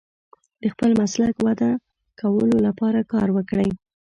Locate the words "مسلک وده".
1.01-1.71